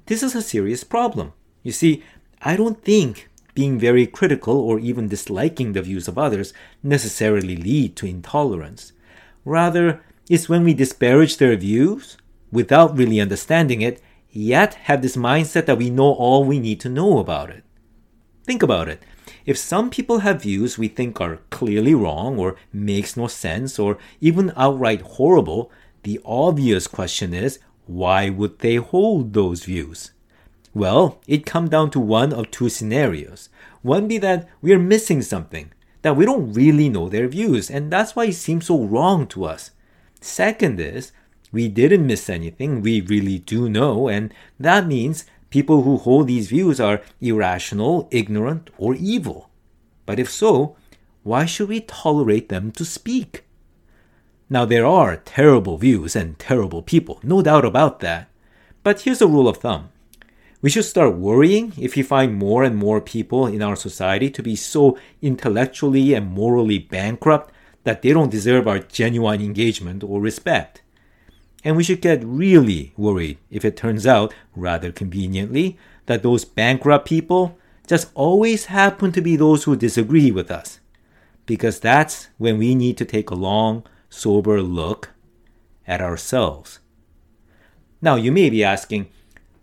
This 0.06 0.22
is 0.22 0.34
a 0.34 0.42
serious 0.42 0.84
problem. 0.84 1.32
You 1.62 1.72
see, 1.72 2.02
I 2.40 2.56
don't 2.56 2.82
think 2.82 3.28
being 3.54 3.78
very 3.78 4.06
critical 4.06 4.56
or 4.56 4.78
even 4.78 5.08
disliking 5.08 5.72
the 5.72 5.82
views 5.82 6.06
of 6.06 6.16
others 6.16 6.54
necessarily 6.82 7.56
lead 7.56 7.96
to 7.96 8.06
intolerance. 8.06 8.92
Rather, 9.48 10.02
it's 10.28 10.46
when 10.46 10.62
we 10.62 10.74
disparage 10.74 11.38
their 11.38 11.56
views 11.56 12.18
without 12.52 12.98
really 12.98 13.18
understanding 13.18 13.80
it, 13.80 13.98
yet 14.30 14.74
have 14.74 15.00
this 15.00 15.16
mindset 15.16 15.64
that 15.64 15.78
we 15.78 15.88
know 15.88 16.12
all 16.12 16.44
we 16.44 16.60
need 16.60 16.78
to 16.80 16.90
know 16.90 17.18
about 17.18 17.48
it. 17.48 17.64
Think 18.44 18.62
about 18.62 18.90
it. 18.90 19.02
If 19.46 19.56
some 19.56 19.88
people 19.88 20.18
have 20.18 20.42
views 20.42 20.76
we 20.76 20.88
think 20.88 21.18
are 21.18 21.40
clearly 21.48 21.94
wrong 21.94 22.38
or 22.38 22.56
makes 22.74 23.16
no 23.16 23.26
sense 23.26 23.78
or 23.78 23.96
even 24.20 24.52
outright 24.54 25.00
horrible, 25.00 25.72
the 26.02 26.20
obvious 26.26 26.86
question 26.86 27.32
is, 27.32 27.58
why 27.86 28.28
would 28.28 28.58
they 28.58 28.76
hold 28.76 29.32
those 29.32 29.64
views? 29.64 30.10
Well, 30.74 31.22
it 31.26 31.46
comes 31.46 31.70
down 31.70 31.90
to 31.92 32.00
one 32.00 32.34
of 32.34 32.50
two 32.50 32.68
scenarios. 32.68 33.48
One 33.80 34.08
be 34.08 34.18
that 34.18 34.46
we 34.60 34.74
are 34.74 34.78
missing 34.78 35.22
something, 35.22 35.72
that 36.02 36.16
we 36.16 36.24
don't 36.24 36.52
really 36.52 36.88
know 36.88 37.08
their 37.08 37.28
views, 37.28 37.70
and 37.70 37.92
that's 37.92 38.14
why 38.14 38.26
it 38.26 38.34
seems 38.34 38.66
so 38.66 38.84
wrong 38.84 39.26
to 39.28 39.44
us. 39.44 39.70
Second 40.20 40.80
is, 40.80 41.12
we 41.50 41.68
didn't 41.68 42.06
miss 42.06 42.28
anything, 42.28 42.82
we 42.82 43.00
really 43.00 43.38
do 43.38 43.68
know, 43.68 44.08
and 44.08 44.32
that 44.60 44.86
means 44.86 45.24
people 45.50 45.82
who 45.82 45.96
hold 45.96 46.26
these 46.26 46.48
views 46.48 46.78
are 46.80 47.02
irrational, 47.20 48.08
ignorant, 48.10 48.70
or 48.78 48.94
evil. 48.94 49.50
But 50.06 50.18
if 50.18 50.30
so, 50.30 50.76
why 51.22 51.46
should 51.46 51.68
we 51.68 51.80
tolerate 51.80 52.48
them 52.48 52.70
to 52.72 52.84
speak? 52.84 53.44
Now, 54.50 54.64
there 54.64 54.86
are 54.86 55.16
terrible 55.16 55.76
views 55.76 56.16
and 56.16 56.38
terrible 56.38 56.82
people, 56.82 57.20
no 57.22 57.42
doubt 57.42 57.64
about 57.64 58.00
that. 58.00 58.28
But 58.82 59.02
here's 59.02 59.20
a 59.20 59.26
rule 59.26 59.48
of 59.48 59.58
thumb 59.58 59.90
we 60.60 60.70
should 60.70 60.84
start 60.84 61.16
worrying 61.16 61.72
if 61.78 61.94
we 61.94 62.02
find 62.02 62.34
more 62.34 62.64
and 62.64 62.76
more 62.76 63.00
people 63.00 63.46
in 63.46 63.62
our 63.62 63.76
society 63.76 64.28
to 64.30 64.42
be 64.42 64.56
so 64.56 64.98
intellectually 65.22 66.14
and 66.14 66.32
morally 66.32 66.78
bankrupt 66.78 67.52
that 67.84 68.02
they 68.02 68.12
don't 68.12 68.30
deserve 68.30 68.66
our 68.66 68.80
genuine 68.80 69.40
engagement 69.40 70.02
or 70.02 70.20
respect. 70.20 70.82
And 71.64 71.76
we 71.76 71.84
should 71.84 72.00
get 72.00 72.24
really 72.24 72.92
worried 72.96 73.38
if 73.50 73.64
it 73.64 73.76
turns 73.76 74.06
out, 74.06 74.34
rather 74.54 74.92
conveniently, 74.92 75.78
that 76.06 76.22
those 76.22 76.44
bankrupt 76.44 77.06
people 77.06 77.58
just 77.86 78.10
always 78.14 78.66
happen 78.66 79.12
to 79.12 79.20
be 79.20 79.36
those 79.36 79.64
who 79.64 79.76
disagree 79.76 80.30
with 80.30 80.50
us. 80.50 80.80
Because 81.46 81.80
that's 81.80 82.28
when 82.36 82.58
we 82.58 82.74
need 82.74 82.96
to 82.98 83.04
take 83.04 83.30
a 83.30 83.34
long, 83.34 83.84
sober 84.10 84.60
look 84.60 85.10
at 85.86 86.00
ourselves. 86.00 86.80
Now, 88.02 88.16
you 88.16 88.30
may 88.30 88.50
be 88.50 88.62
asking, 88.62 89.08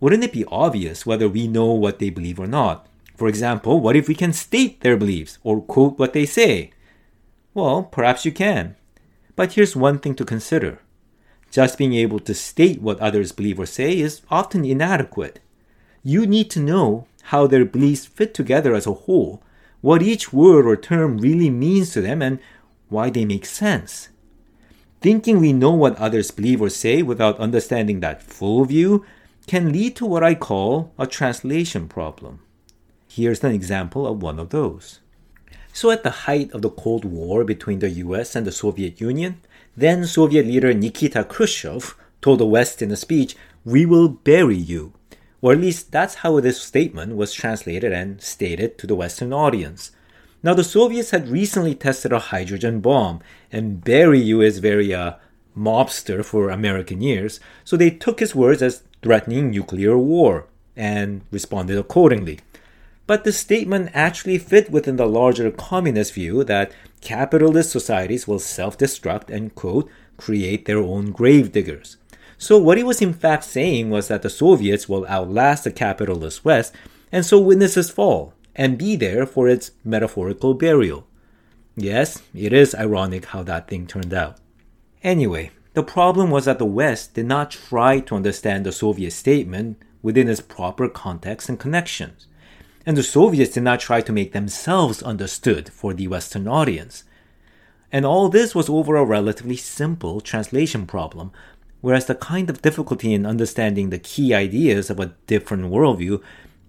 wouldn't 0.00 0.24
it 0.24 0.32
be 0.32 0.44
obvious 0.46 1.06
whether 1.06 1.28
we 1.28 1.48
know 1.48 1.72
what 1.72 1.98
they 1.98 2.10
believe 2.10 2.38
or 2.38 2.46
not? 2.46 2.86
For 3.16 3.28
example, 3.28 3.80
what 3.80 3.96
if 3.96 4.08
we 4.08 4.14
can 4.14 4.32
state 4.32 4.80
their 4.80 4.96
beliefs 4.96 5.38
or 5.42 5.62
quote 5.62 5.98
what 5.98 6.12
they 6.12 6.26
say? 6.26 6.70
Well, 7.54 7.84
perhaps 7.84 8.24
you 8.26 8.32
can. 8.32 8.76
But 9.34 9.52
here's 9.52 9.74
one 9.74 9.98
thing 9.98 10.14
to 10.16 10.24
consider. 10.24 10.80
Just 11.50 11.78
being 11.78 11.94
able 11.94 12.18
to 12.20 12.34
state 12.34 12.82
what 12.82 13.00
others 13.00 13.32
believe 13.32 13.58
or 13.58 13.66
say 13.66 13.98
is 13.98 14.20
often 14.30 14.64
inadequate. 14.64 15.40
You 16.02 16.26
need 16.26 16.50
to 16.50 16.60
know 16.60 17.06
how 17.24 17.46
their 17.46 17.64
beliefs 17.64 18.04
fit 18.04 18.34
together 18.34 18.74
as 18.74 18.86
a 18.86 18.92
whole, 18.92 19.42
what 19.80 20.02
each 20.02 20.32
word 20.32 20.66
or 20.66 20.76
term 20.76 21.18
really 21.18 21.50
means 21.50 21.92
to 21.92 22.00
them, 22.00 22.20
and 22.20 22.38
why 22.88 23.10
they 23.10 23.24
make 23.24 23.46
sense. 23.46 24.10
Thinking 25.00 25.40
we 25.40 25.52
know 25.52 25.72
what 25.72 25.96
others 25.96 26.30
believe 26.30 26.60
or 26.60 26.70
say 26.70 27.02
without 27.02 27.38
understanding 27.38 28.00
that 28.00 28.22
full 28.22 28.64
view 28.64 29.04
can 29.46 29.72
lead 29.72 29.94
to 29.96 30.06
what 30.06 30.24
I 30.24 30.34
call 30.34 30.92
a 30.98 31.06
translation 31.06 31.88
problem. 31.88 32.40
Here's 33.08 33.44
an 33.44 33.52
example 33.52 34.06
of 34.06 34.22
one 34.22 34.38
of 34.38 34.50
those. 34.50 35.00
So, 35.72 35.90
at 35.90 36.02
the 36.02 36.26
height 36.26 36.52
of 36.52 36.62
the 36.62 36.70
Cold 36.70 37.04
War 37.04 37.44
between 37.44 37.78
the 37.78 37.90
US 37.90 38.34
and 38.34 38.46
the 38.46 38.52
Soviet 38.52 39.00
Union, 39.00 39.40
then 39.76 40.06
Soviet 40.06 40.46
leader 40.46 40.72
Nikita 40.72 41.22
Khrushchev 41.24 41.94
told 42.22 42.40
the 42.40 42.46
West 42.46 42.82
in 42.82 42.90
a 42.90 42.96
speech, 42.96 43.36
We 43.64 43.86
will 43.86 44.08
bury 44.08 44.56
you. 44.56 44.94
Or 45.42 45.52
at 45.52 45.60
least 45.60 45.92
that's 45.92 46.16
how 46.16 46.40
this 46.40 46.60
statement 46.60 47.16
was 47.16 47.32
translated 47.32 47.92
and 47.92 48.20
stated 48.22 48.78
to 48.78 48.86
the 48.86 48.94
Western 48.94 49.32
audience. 49.32 49.92
Now, 50.42 50.54
the 50.54 50.64
Soviets 50.64 51.10
had 51.10 51.28
recently 51.28 51.74
tested 51.74 52.12
a 52.12 52.18
hydrogen 52.18 52.80
bomb, 52.80 53.20
and 53.52 53.84
Berию 53.84 54.44
is 54.44 54.58
very 54.58 54.94
uh, 54.94 55.14
mobster 55.56 56.24
for 56.24 56.50
American 56.50 57.00
years, 57.00 57.40
so 57.64 57.76
they 57.76 57.90
took 57.90 58.20
his 58.20 58.34
words 58.34 58.62
as 58.62 58.82
threatening 59.02 59.50
nuclear 59.50 59.96
war 59.96 60.46
and 60.76 61.22
responded 61.30 61.78
accordingly. 61.78 62.40
But 63.06 63.24
the 63.24 63.32
statement 63.32 63.90
actually 63.94 64.38
fit 64.38 64.70
within 64.70 64.96
the 64.96 65.06
larger 65.06 65.50
communist 65.50 66.14
view 66.14 66.42
that 66.44 66.72
capitalist 67.00 67.70
societies 67.70 68.26
will 68.26 68.40
self 68.40 68.76
destruct 68.76 69.30
and, 69.30 69.54
quote, 69.54 69.88
create 70.16 70.64
their 70.64 70.78
own 70.78 71.12
gravediggers. 71.12 71.96
So, 72.36 72.58
what 72.58 72.78
he 72.78 72.84
was 72.84 73.00
in 73.00 73.14
fact 73.14 73.44
saying 73.44 73.90
was 73.90 74.08
that 74.08 74.22
the 74.22 74.30
Soviets 74.30 74.88
will 74.88 75.06
outlast 75.06 75.64
the 75.64 75.70
capitalist 75.70 76.44
West 76.44 76.74
and 77.12 77.24
so 77.24 77.38
witness 77.40 77.76
its 77.76 77.90
fall 77.90 78.34
and 78.54 78.78
be 78.78 78.96
there 78.96 79.24
for 79.24 79.48
its 79.48 79.70
metaphorical 79.84 80.54
burial. 80.54 81.06
Yes, 81.76 82.22
it 82.34 82.52
is 82.52 82.74
ironic 82.74 83.26
how 83.26 83.42
that 83.44 83.68
thing 83.68 83.86
turned 83.86 84.12
out. 84.12 84.38
Anyway, 85.06 85.52
the 85.74 85.84
problem 85.84 86.32
was 86.32 86.46
that 86.46 86.58
the 86.58 86.64
West 86.64 87.14
did 87.14 87.26
not 87.26 87.52
try 87.52 88.00
to 88.00 88.16
understand 88.16 88.66
the 88.66 88.72
Soviet 88.72 89.12
statement 89.12 89.80
within 90.02 90.28
its 90.28 90.40
proper 90.40 90.88
context 90.88 91.48
and 91.48 91.60
connections. 91.60 92.26
And 92.84 92.96
the 92.96 93.04
Soviets 93.04 93.52
did 93.52 93.62
not 93.62 93.78
try 93.78 94.00
to 94.00 94.12
make 94.12 94.32
themselves 94.32 95.04
understood 95.04 95.68
for 95.68 95.94
the 95.94 96.08
Western 96.08 96.48
audience. 96.48 97.04
And 97.92 98.04
all 98.04 98.28
this 98.28 98.52
was 98.52 98.68
over 98.68 98.96
a 98.96 99.04
relatively 99.04 99.56
simple 99.56 100.20
translation 100.20 100.86
problem, 100.88 101.30
whereas 101.80 102.06
the 102.06 102.16
kind 102.16 102.50
of 102.50 102.60
difficulty 102.60 103.14
in 103.14 103.24
understanding 103.24 103.90
the 103.90 104.00
key 104.00 104.34
ideas 104.34 104.90
of 104.90 104.98
a 104.98 105.14
different 105.28 105.66
worldview 105.66 106.20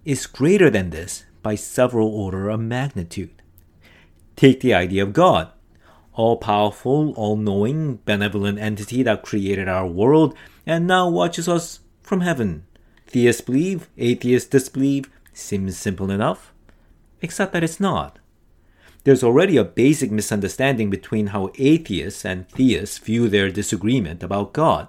is 0.04 0.28
greater 0.28 0.70
than 0.70 0.90
this 0.90 1.24
by 1.42 1.56
several 1.56 2.06
order 2.06 2.50
of 2.50 2.60
magnitude. 2.60 3.42
Take 4.36 4.60
the 4.60 4.74
idea 4.74 5.02
of 5.02 5.12
God, 5.12 5.50
all 6.18 6.36
powerful, 6.36 7.12
all 7.12 7.36
knowing, 7.36 8.00
benevolent 8.04 8.58
entity 8.58 9.04
that 9.04 9.22
created 9.22 9.68
our 9.68 9.86
world 9.86 10.34
and 10.66 10.84
now 10.84 11.08
watches 11.08 11.48
us 11.48 11.78
from 12.02 12.22
heaven. 12.22 12.66
Theists 13.06 13.40
believe, 13.40 13.88
atheists 13.96 14.50
disbelieve, 14.50 15.08
seems 15.32 15.78
simple 15.78 16.10
enough, 16.10 16.52
except 17.22 17.52
that 17.52 17.62
it's 17.62 17.78
not. 17.78 18.18
There's 19.04 19.22
already 19.22 19.56
a 19.56 19.64
basic 19.64 20.10
misunderstanding 20.10 20.90
between 20.90 21.28
how 21.28 21.52
atheists 21.54 22.24
and 22.24 22.48
theists 22.48 22.98
view 22.98 23.28
their 23.28 23.48
disagreement 23.48 24.24
about 24.24 24.52
God. 24.52 24.88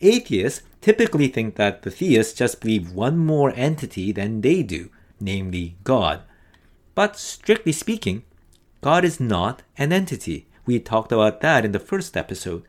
Atheists 0.00 0.62
typically 0.80 1.28
think 1.28 1.54
that 1.54 1.82
the 1.82 1.90
theists 1.92 2.36
just 2.36 2.60
believe 2.60 2.90
one 2.90 3.16
more 3.16 3.52
entity 3.54 4.10
than 4.10 4.40
they 4.40 4.64
do, 4.64 4.90
namely 5.20 5.76
God. 5.84 6.22
But 6.96 7.16
strictly 7.16 7.70
speaking, 7.70 8.24
God 8.80 9.04
is 9.04 9.20
not 9.20 9.62
an 9.76 9.92
entity. 9.92 10.47
We 10.68 10.78
talked 10.78 11.12
about 11.12 11.40
that 11.40 11.64
in 11.64 11.72
the 11.72 11.78
first 11.78 12.14
episode. 12.14 12.62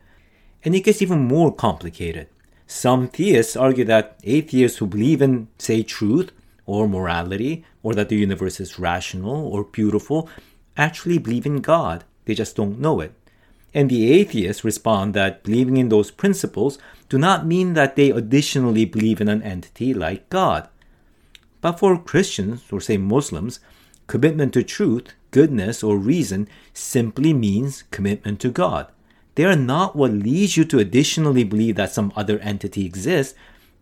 And 0.64 0.74
it 0.74 0.84
gets 0.84 1.02
even 1.02 1.28
more 1.28 1.52
complicated. 1.52 2.28
Some 2.66 3.08
theists 3.08 3.56
argue 3.56 3.84
that 3.84 4.18
atheists 4.24 4.78
who 4.78 4.86
believe 4.86 5.20
in, 5.20 5.48
say, 5.58 5.82
truth 5.82 6.32
or 6.64 6.88
morality, 6.88 7.62
or 7.82 7.92
that 7.92 8.08
the 8.08 8.16
universe 8.16 8.58
is 8.58 8.78
rational 8.78 9.46
or 9.46 9.64
beautiful, 9.64 10.30
actually 10.78 11.18
believe 11.18 11.44
in 11.44 11.60
God. 11.60 12.04
They 12.24 12.32
just 12.32 12.56
don't 12.56 12.80
know 12.80 13.00
it. 13.00 13.12
And 13.74 13.90
the 13.90 14.10
atheists 14.10 14.64
respond 14.64 15.12
that 15.12 15.42
believing 15.42 15.76
in 15.76 15.90
those 15.90 16.10
principles 16.10 16.78
do 17.10 17.18
not 17.18 17.46
mean 17.46 17.74
that 17.74 17.96
they 17.96 18.08
additionally 18.08 18.86
believe 18.86 19.20
in 19.20 19.28
an 19.28 19.42
entity 19.42 19.92
like 19.92 20.30
God. 20.30 20.70
But 21.60 21.78
for 21.78 21.98
Christians, 21.98 22.62
or 22.72 22.80
say 22.80 22.96
Muslims, 22.96 23.60
commitment 24.06 24.54
to 24.54 24.62
truth, 24.62 25.12
goodness, 25.30 25.82
or 25.82 25.96
reason 25.96 26.48
simply 26.72 27.32
means 27.32 27.84
commitment 27.90 28.40
to 28.40 28.50
God. 28.50 28.86
They 29.34 29.44
are 29.44 29.56
not 29.56 29.96
what 29.96 30.12
leads 30.12 30.56
you 30.56 30.64
to 30.66 30.78
additionally 30.78 31.44
believe 31.44 31.76
that 31.76 31.92
some 31.92 32.12
other 32.16 32.38
entity 32.40 32.84
exists. 32.84 33.34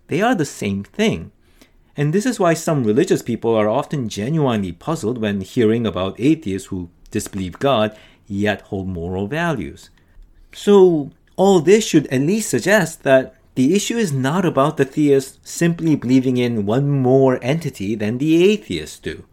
They 0.09 0.21
are 0.23 0.35
the 0.35 0.45
same 0.45 0.85
thing. 0.85 1.33
And 1.97 2.13
this 2.13 2.27
is 2.27 2.39
why 2.39 2.55
some 2.55 2.85
religious 2.85 3.23
people 3.23 3.55
are 3.55 3.69
often 3.69 4.09
genuinely 4.09 4.73
puzzled 4.73 5.19
when 5.19 5.41
hearing 5.41 5.87
about 5.87 6.21
atheists 6.21 6.69
who 6.69 6.91
disbelieve 7.11 7.59
God 7.59 7.97
yet 8.29 8.61
hold 8.63 8.87
moral 8.89 9.27
values. 9.27 9.91
So, 10.53 11.11
all 11.37 11.61
this 11.61 11.87
should 11.87 12.07
at 12.09 12.21
least 12.21 12.51
suggest 12.51 13.03
that 13.03 13.35
the 13.55 13.75
issue 13.75 13.97
is 13.97 14.13
not 14.13 14.45
about 14.45 14.77
the 14.77 14.85
theists 14.85 15.41
simply 15.43 15.97
believing 15.97 16.37
in 16.37 16.67
one 16.67 16.89
more 16.89 17.41
entity 17.43 17.97
than 17.97 18.19
the 18.19 18.45
atheists 18.45 19.01
do. 19.01 19.25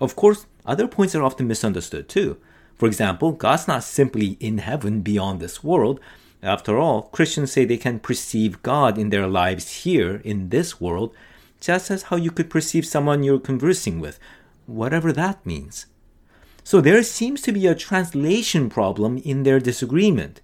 Of 0.00 0.14
course, 0.14 0.46
other 0.66 0.88
points 0.88 1.14
are 1.14 1.22
often 1.22 1.46
misunderstood 1.46 2.08
too. 2.08 2.36
For 2.76 2.86
example, 2.86 3.32
God's 3.32 3.68
not 3.68 3.84
simply 3.84 4.36
in 4.40 4.58
heaven 4.58 5.00
beyond 5.00 5.40
this 5.40 5.64
world. 5.64 6.00
After 6.42 6.76
all, 6.76 7.02
Christians 7.02 7.52
say 7.52 7.64
they 7.64 7.78
can 7.78 8.00
perceive 8.00 8.62
God 8.62 8.98
in 8.98 9.10
their 9.10 9.26
lives 9.26 9.84
here 9.84 10.20
in 10.24 10.50
this 10.50 10.80
world, 10.80 11.14
just 11.60 11.90
as 11.90 12.04
how 12.04 12.16
you 12.16 12.30
could 12.30 12.50
perceive 12.50 12.84
someone 12.84 13.22
you're 13.22 13.40
conversing 13.40 13.98
with, 13.98 14.18
whatever 14.66 15.12
that 15.12 15.44
means. 15.46 15.86
So 16.62 16.80
there 16.80 17.02
seems 17.02 17.42
to 17.42 17.52
be 17.52 17.66
a 17.66 17.74
translation 17.74 18.68
problem 18.68 19.18
in 19.18 19.44
their 19.44 19.60
disagreement. 19.60 20.40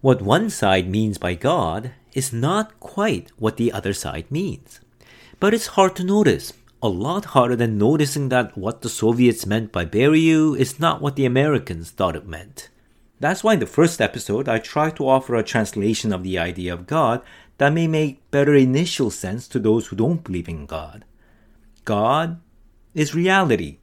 What 0.00 0.20
one 0.20 0.50
side 0.50 0.88
means 0.88 1.16
by 1.16 1.34
God 1.34 1.92
is 2.12 2.32
not 2.32 2.78
quite 2.80 3.30
what 3.38 3.56
the 3.56 3.72
other 3.72 3.92
side 3.92 4.30
means. 4.30 4.80
But 5.38 5.54
it's 5.54 5.68
hard 5.68 5.96
to 5.96 6.04
notice, 6.04 6.52
a 6.82 6.88
lot 6.88 7.26
harder 7.26 7.56
than 7.56 7.78
noticing 7.78 8.28
that 8.30 8.56
what 8.56 8.82
the 8.82 8.88
Soviets 8.88 9.46
meant 9.46 9.70
by 9.70 9.84
bury 9.84 10.20
you 10.20 10.54
is 10.54 10.80
not 10.80 11.02
what 11.02 11.16
the 11.16 11.26
Americans 11.26 11.90
thought 11.90 12.16
it 12.16 12.26
meant. 12.26 12.68
That's 13.18 13.44
why 13.44 13.54
in 13.54 13.60
the 13.60 13.66
first 13.66 14.00
episode 14.00 14.48
I 14.48 14.58
tried 14.58 14.96
to 14.96 15.08
offer 15.08 15.34
a 15.34 15.42
translation 15.42 16.12
of 16.12 16.22
the 16.22 16.38
idea 16.38 16.72
of 16.72 16.86
God 16.86 17.22
that 17.58 17.72
may 17.72 17.86
make 17.86 18.30
better 18.30 18.54
initial 18.54 19.10
sense 19.10 19.46
to 19.48 19.58
those 19.58 19.88
who 19.88 19.96
don't 19.96 20.24
believe 20.24 20.48
in 20.48 20.64
God. 20.64 21.04
God 21.84 22.40
is 22.94 23.14
reality. 23.14 23.78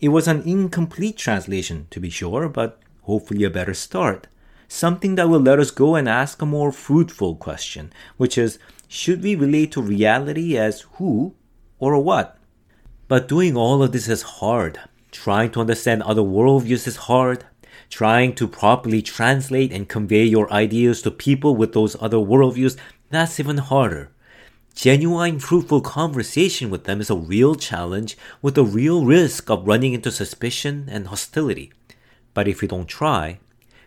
It 0.00 0.08
was 0.08 0.26
an 0.26 0.42
incomplete 0.42 1.16
translation, 1.16 1.86
to 1.90 2.00
be 2.00 2.10
sure, 2.10 2.48
but 2.48 2.80
hopefully 3.02 3.44
a 3.44 3.50
better 3.50 3.74
start 3.74 4.26
something 4.68 5.14
that 5.14 5.28
will 5.28 5.40
let 5.40 5.58
us 5.58 5.70
go 5.70 5.94
and 5.94 6.08
ask 6.08 6.42
a 6.42 6.46
more 6.46 6.72
fruitful 6.72 7.36
question, 7.36 7.92
which 8.16 8.36
is 8.36 8.58
should 8.88 9.22
we 9.22 9.34
relate 9.34 9.72
to 9.72 9.82
reality 9.82 10.56
as 10.58 10.82
who 10.94 11.34
or 11.92 12.02
what? 12.02 12.38
But 13.08 13.28
doing 13.28 13.56
all 13.56 13.82
of 13.82 13.92
this 13.92 14.08
is 14.08 14.22
hard. 14.22 14.80
Trying 15.10 15.50
to 15.52 15.60
understand 15.60 16.02
other 16.02 16.22
worldviews 16.22 16.86
is 16.86 16.96
hard. 17.08 17.44
Trying 17.90 18.34
to 18.36 18.48
properly 18.48 19.02
translate 19.02 19.72
and 19.72 19.88
convey 19.88 20.24
your 20.24 20.50
ideas 20.52 21.02
to 21.02 21.10
people 21.10 21.56
with 21.56 21.72
those 21.72 21.96
other 22.00 22.16
worldviews, 22.16 22.76
that's 23.10 23.38
even 23.38 23.58
harder. 23.58 24.10
Genuine, 24.74 25.38
fruitful 25.38 25.82
conversation 25.82 26.70
with 26.70 26.84
them 26.84 27.00
is 27.00 27.10
a 27.10 27.14
real 27.16 27.54
challenge 27.54 28.16
with 28.42 28.56
a 28.56 28.64
real 28.64 29.04
risk 29.04 29.50
of 29.50 29.66
running 29.66 29.92
into 29.92 30.10
suspicion 30.10 30.88
and 30.90 31.08
hostility. 31.08 31.72
But 32.32 32.48
if 32.48 32.60
we 32.60 32.68
don't 32.68 32.88
try, 32.88 33.38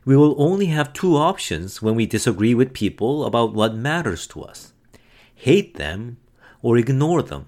we 0.05 0.15
will 0.15 0.35
only 0.37 0.67
have 0.67 0.93
two 0.93 1.17
options 1.17 1.81
when 1.81 1.95
we 1.95 2.05
disagree 2.05 2.53
with 2.53 2.73
people 2.73 3.25
about 3.25 3.53
what 3.53 3.75
matters 3.75 4.27
to 4.27 4.43
us 4.43 4.71
hate 5.37 5.75
them 5.75 6.17
or 6.61 6.77
ignore 6.77 7.21
them. 7.21 7.47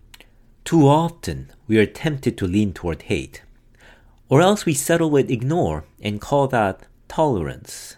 Too 0.70 0.88
often, 0.88 1.50
we 1.68 1.80
are 1.80 1.88
tempted 1.88 2.38
to 2.38 2.46
lean 2.46 2.74
toward 2.74 3.02
hate. 3.02 3.42
Or 4.30 4.40
else 4.40 4.68
we 4.68 4.76
settle 4.76 5.10
with 5.10 5.32
ignore 5.32 5.86
and 6.00 6.22
call 6.22 6.48
that 6.50 6.86
tolerance. 7.08 7.98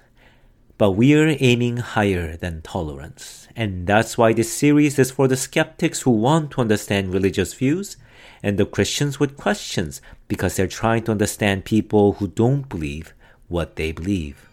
But 0.78 0.92
we're 0.92 1.36
aiming 1.42 1.84
higher 1.84 2.38
than 2.38 2.62
tolerance. 2.62 3.50
And 3.58 3.88
that's 3.88 4.18
why 4.18 4.32
this 4.32 4.54
series 4.54 4.98
is 4.98 5.12
for 5.12 5.28
the 5.28 5.36
skeptics 5.36 6.04
who 6.04 6.12
want 6.12 6.52
to 6.52 6.62
understand 6.62 7.14
religious 7.14 7.54
views 7.54 7.98
and 8.42 8.58
the 8.58 8.66
Christians 8.66 9.20
with 9.20 9.36
questions 9.36 10.02
because 10.30 10.56
they're 10.56 10.68
trying 10.68 11.04
to 11.04 11.12
understand 11.12 11.66
people 11.66 12.14
who 12.14 12.30
don't 12.30 12.70
believe 12.70 13.14
what 13.50 13.76
they 13.76 13.92
believe 13.92 14.48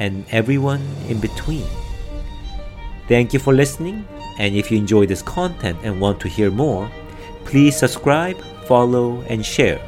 and 0.00 0.24
everyone 0.32 0.82
in 1.08 1.20
between. 1.20 1.68
Thank 3.06 3.32
you 3.32 3.38
for 3.38 3.52
listening, 3.52 4.04
and 4.40 4.56
if 4.56 4.72
you 4.72 4.78
enjoy 4.78 5.06
this 5.06 5.22
content 5.22 5.78
and 5.84 6.00
want 6.00 6.18
to 6.22 6.28
hear 6.28 6.50
more, 6.50 6.90
please 7.50 7.76
subscribe, 7.76 8.40
follow, 8.64 9.22
and 9.22 9.44
share. 9.44 9.82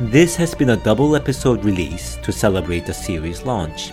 This 0.00 0.34
has 0.36 0.54
been 0.54 0.70
a 0.70 0.76
double 0.78 1.14
episode 1.16 1.62
release 1.62 2.16
to 2.22 2.32
celebrate 2.32 2.86
the 2.86 2.94
series 2.94 3.42
launch. 3.42 3.92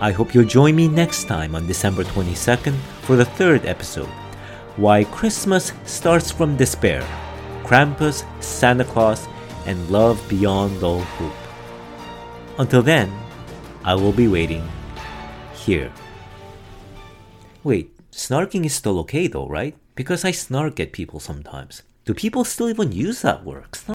I 0.00 0.10
hope 0.10 0.34
you'll 0.34 0.44
join 0.44 0.74
me 0.74 0.88
next 0.88 1.28
time 1.28 1.54
on 1.54 1.68
December 1.68 2.02
22nd 2.02 2.74
for 3.02 3.14
the 3.14 3.24
third 3.24 3.64
episode 3.64 4.10
Why 4.74 5.04
Christmas 5.04 5.72
Starts 5.84 6.32
from 6.32 6.56
Despair 6.56 7.06
Krampus, 7.62 8.26
Santa 8.42 8.84
Claus, 8.84 9.28
and 9.64 9.78
Love 9.88 10.18
Beyond 10.28 10.82
All 10.82 11.00
Hope. 11.00 12.58
Until 12.58 12.82
then, 12.82 13.08
I 13.84 13.94
will 13.94 14.12
be 14.12 14.26
waiting 14.26 14.68
here. 15.54 15.92
Wait, 17.62 17.96
snarking 18.10 18.66
is 18.66 18.74
still 18.74 18.98
okay 18.98 19.28
though, 19.28 19.46
right? 19.46 19.76
Because 19.94 20.24
I 20.24 20.32
snark 20.32 20.80
at 20.80 20.90
people 20.90 21.20
sometimes. 21.20 21.82
Do 22.04 22.14
people 22.14 22.44
still 22.44 22.68
even 22.68 22.90
use 22.92 23.22
that 23.22 23.44
word? 23.44 23.78